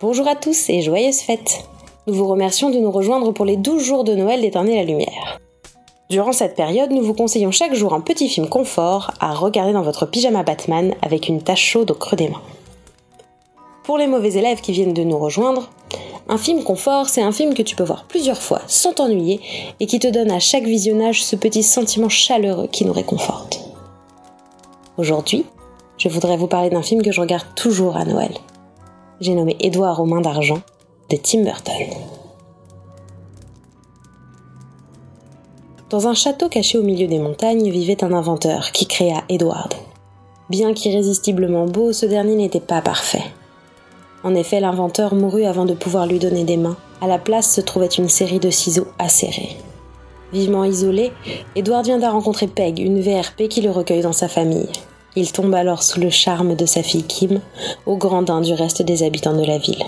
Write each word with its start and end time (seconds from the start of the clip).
Bonjour 0.00 0.28
à 0.28 0.36
tous 0.36 0.70
et 0.70 0.80
joyeuses 0.80 1.22
fêtes 1.22 1.64
Nous 2.06 2.14
vous 2.14 2.28
remercions 2.28 2.70
de 2.70 2.78
nous 2.78 2.92
rejoindre 2.92 3.32
pour 3.32 3.44
les 3.44 3.56
12 3.56 3.82
jours 3.82 4.04
de 4.04 4.14
Noël 4.14 4.40
d'éterner 4.40 4.76
la 4.76 4.84
lumière. 4.84 5.40
Durant 6.08 6.30
cette 6.30 6.54
période, 6.54 6.92
nous 6.92 7.02
vous 7.02 7.14
conseillons 7.14 7.50
chaque 7.50 7.74
jour 7.74 7.92
un 7.92 8.00
petit 8.00 8.28
film 8.28 8.48
confort 8.48 9.10
à 9.18 9.34
regarder 9.34 9.72
dans 9.72 9.82
votre 9.82 10.06
pyjama 10.06 10.44
Batman 10.44 10.94
avec 11.02 11.28
une 11.28 11.42
tache 11.42 11.64
chaude 11.64 11.90
au 11.90 11.94
creux 11.94 12.16
des 12.16 12.28
mains. 12.28 12.42
Pour 13.82 13.98
les 13.98 14.06
mauvais 14.06 14.34
élèves 14.34 14.60
qui 14.60 14.70
viennent 14.70 14.94
de 14.94 15.02
nous 15.02 15.18
rejoindre, 15.18 15.68
un 16.28 16.38
film 16.38 16.62
confort, 16.62 17.08
c'est 17.08 17.22
un 17.22 17.32
film 17.32 17.52
que 17.54 17.62
tu 17.62 17.74
peux 17.74 17.82
voir 17.82 18.04
plusieurs 18.04 18.40
fois 18.40 18.62
sans 18.68 18.92
t'ennuyer 18.92 19.40
et 19.80 19.86
qui 19.88 19.98
te 19.98 20.06
donne 20.06 20.30
à 20.30 20.38
chaque 20.38 20.62
visionnage 20.62 21.24
ce 21.24 21.34
petit 21.34 21.64
sentiment 21.64 22.08
chaleureux 22.08 22.68
qui 22.70 22.84
nous 22.84 22.92
réconforte. 22.92 23.64
Aujourd'hui, 24.96 25.44
je 25.96 26.08
voudrais 26.08 26.36
vous 26.36 26.46
parler 26.46 26.70
d'un 26.70 26.82
film 26.82 27.02
que 27.02 27.10
je 27.10 27.20
regarde 27.20 27.48
toujours 27.56 27.96
à 27.96 28.04
Noël 28.04 28.30
j'ai 29.20 29.34
nommé 29.34 29.56
Édouard 29.60 30.00
aux 30.00 30.06
mains 30.06 30.20
d'argent 30.20 30.60
de 31.10 31.16
Tim 31.16 31.42
Burton. 31.42 31.86
Dans 35.90 36.06
un 36.06 36.14
château 36.14 36.48
caché 36.48 36.76
au 36.76 36.82
milieu 36.82 37.06
des 37.06 37.18
montagnes 37.18 37.70
vivait 37.70 38.04
un 38.04 38.12
inventeur 38.12 38.72
qui 38.72 38.86
créa 38.86 39.22
Edward. 39.28 39.74
Bien 40.50 40.74
qu'irrésistiblement 40.74 41.64
beau, 41.64 41.92
ce 41.92 42.06
dernier 42.06 42.34
n'était 42.34 42.60
pas 42.60 42.82
parfait. 42.82 43.24
En 44.22 44.34
effet, 44.34 44.60
l'inventeur 44.60 45.14
mourut 45.14 45.44
avant 45.44 45.64
de 45.64 45.74
pouvoir 45.74 46.06
lui 46.06 46.18
donner 46.18 46.44
des 46.44 46.56
mains. 46.56 46.76
À 47.00 47.06
la 47.06 47.18
place 47.18 47.54
se 47.54 47.60
trouvait 47.60 47.86
une 47.86 48.08
série 48.08 48.40
de 48.40 48.50
ciseaux 48.50 48.88
acérés. 48.98 49.56
Vivement 50.32 50.64
isolé, 50.64 51.12
Edward 51.56 51.84
vient 51.84 51.98
de 51.98 52.04
rencontrer 52.04 52.48
Peg, 52.48 52.78
une 52.78 53.00
VRP 53.00 53.48
qui 53.48 53.62
le 53.62 53.70
recueille 53.70 54.02
dans 54.02 54.12
sa 54.12 54.28
famille. 54.28 54.68
Il 55.18 55.32
tombe 55.32 55.52
alors 55.52 55.82
sous 55.82 55.98
le 55.98 56.10
charme 56.10 56.54
de 56.54 56.64
sa 56.64 56.84
fille 56.84 57.02
Kim, 57.02 57.40
au 57.86 57.96
grandin 57.96 58.40
du 58.40 58.52
reste 58.52 58.82
des 58.82 59.02
habitants 59.02 59.36
de 59.36 59.44
la 59.44 59.58
ville. 59.58 59.82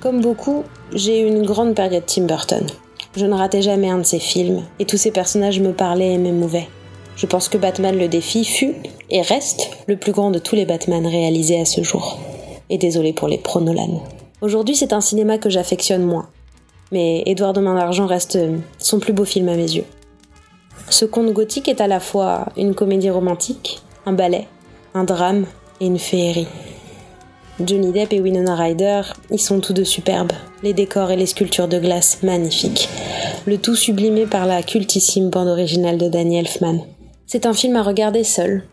Comme 0.00 0.22
beaucoup, 0.22 0.64
j'ai 0.94 1.20
eu 1.20 1.26
une 1.26 1.44
grande 1.44 1.74
période 1.74 2.06
Tim 2.06 2.22
Burton. 2.22 2.66
Je 3.14 3.26
ne 3.26 3.34
ratais 3.34 3.60
jamais 3.60 3.90
un 3.90 3.98
de 3.98 4.02
ses 4.02 4.18
films, 4.18 4.62
et 4.78 4.86
tous 4.86 4.96
ses 4.96 5.10
personnages 5.10 5.60
me 5.60 5.74
parlaient 5.74 6.14
et 6.14 6.16
m'émouvaient. 6.16 6.70
Je 7.16 7.26
pense 7.26 7.50
que 7.50 7.58
Batman 7.58 7.98
le 7.98 8.08
défi 8.08 8.46
fut, 8.46 8.76
et 9.10 9.20
reste, 9.20 9.68
le 9.86 9.98
plus 9.98 10.12
grand 10.12 10.30
de 10.30 10.38
tous 10.38 10.56
les 10.56 10.64
Batman 10.64 11.06
réalisés 11.06 11.60
à 11.60 11.66
ce 11.66 11.82
jour. 11.82 12.18
Et 12.70 12.78
désolé 12.78 13.12
pour 13.12 13.28
les 13.28 13.36
pro 13.36 13.60
Nolan. 13.60 14.02
Aujourd'hui, 14.40 14.74
c'est 14.74 14.94
un 14.94 15.02
cinéma 15.02 15.36
que 15.36 15.50
j'affectionne 15.50 16.04
moins. 16.04 16.30
Mais 16.92 17.24
Édouard 17.26 17.52
de 17.52 17.60
Main 17.60 17.74
d'Argent 17.74 18.06
reste 18.06 18.38
son 18.78 19.00
plus 19.00 19.12
beau 19.12 19.26
film 19.26 19.50
à 19.50 19.54
mes 19.54 19.70
yeux. 19.70 19.84
Ce 20.88 21.04
conte 21.04 21.30
gothique 21.34 21.68
est 21.68 21.82
à 21.82 21.86
la 21.86 22.00
fois 22.00 22.46
une 22.56 22.74
comédie 22.74 23.10
romantique, 23.10 23.82
un 24.06 24.12
ballet, 24.12 24.48
un 24.94 25.04
drame 25.04 25.46
et 25.80 25.86
une 25.86 25.98
féerie. 25.98 26.48
Johnny 27.60 27.92
Depp 27.92 28.14
et 28.14 28.20
Winona 28.20 28.54
Ryder, 28.54 29.02
ils 29.30 29.40
sont 29.40 29.60
tous 29.60 29.74
deux 29.74 29.84
superbes, 29.84 30.32
les 30.62 30.72
décors 30.72 31.10
et 31.10 31.16
les 31.16 31.26
sculptures 31.26 31.68
de 31.68 31.78
glace 31.78 32.22
magnifiques, 32.22 32.88
le 33.46 33.58
tout 33.58 33.76
sublimé 33.76 34.24
par 34.24 34.46
la 34.46 34.62
cultissime 34.62 35.28
bande 35.28 35.48
originale 35.48 35.98
de 35.98 36.08
Danny 36.08 36.38
Elfman. 36.38 36.86
C'est 37.26 37.44
un 37.44 37.52
film 37.52 37.76
à 37.76 37.82
regarder 37.82 38.24
seul, 38.24 38.64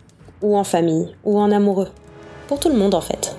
ou 0.42 0.58
en 0.58 0.64
famille, 0.64 1.14
ou 1.26 1.38
en 1.38 1.52
amoureux, 1.52 1.90
pour 2.48 2.60
tout 2.60 2.70
le 2.70 2.78
monde 2.78 2.96
en 2.96 3.02
fait. 3.02 3.36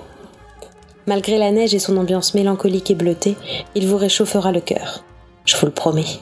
Malgré 1.07 1.39
la 1.39 1.51
neige 1.51 1.73
et 1.73 1.79
son 1.79 1.97
ambiance 1.97 2.35
mélancolique 2.35 2.91
et 2.91 2.95
bleutée, 2.95 3.35
il 3.73 3.87
vous 3.87 3.97
réchauffera 3.97 4.51
le 4.51 4.61
cœur, 4.61 5.03
je 5.45 5.57
vous 5.57 5.65
le 5.65 5.71
promets. 5.71 6.19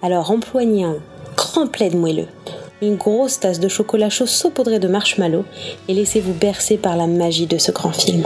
Alors 0.00 0.30
empoignez 0.30 0.84
un 0.84 0.98
grand 1.36 1.66
plaid 1.66 1.96
moelleux, 1.96 2.28
une 2.82 2.96
grosse 2.96 3.40
tasse 3.40 3.60
de 3.60 3.68
chocolat 3.68 4.10
chaud 4.10 4.26
saupoudré 4.26 4.78
de 4.78 4.88
marshmallow 4.88 5.44
et 5.88 5.94
laissez-vous 5.94 6.32
bercer 6.32 6.76
par 6.76 6.96
la 6.96 7.06
magie 7.06 7.46
de 7.46 7.58
ce 7.58 7.72
grand 7.72 7.92
film. 7.92 8.24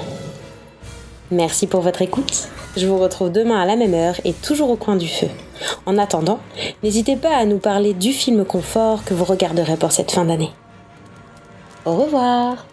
Merci 1.30 1.66
pour 1.66 1.80
votre 1.80 2.02
écoute. 2.02 2.48
Je 2.76 2.86
vous 2.86 2.98
retrouve 2.98 3.30
demain 3.30 3.60
à 3.60 3.66
la 3.66 3.76
même 3.76 3.94
heure 3.94 4.16
et 4.24 4.32
toujours 4.32 4.70
au 4.70 4.76
coin 4.76 4.96
du 4.96 5.08
feu. 5.08 5.28
En 5.86 5.98
attendant, 5.98 6.40
n'hésitez 6.82 7.16
pas 7.16 7.36
à 7.36 7.44
nous 7.44 7.58
parler 7.58 7.94
du 7.94 8.12
film 8.12 8.44
confort 8.44 9.04
que 9.04 9.14
vous 9.14 9.24
regarderez 9.24 9.76
pour 9.76 9.92
cette 9.92 10.10
fin 10.10 10.24
d'année. 10.24 10.50
Au 11.84 11.94
revoir 11.96 12.66